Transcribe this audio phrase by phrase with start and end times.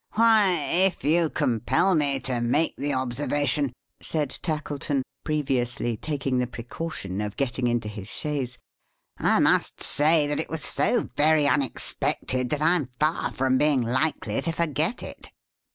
[0.15, 7.21] "Why, if you compel me to make the observation," said Tackleton; previously taking the precaution
[7.21, 8.57] of getting into his chaise;
[9.19, 14.41] "I must say that it was so very unexpected, that I'm far from being likely
[14.41, 15.29] to forget it."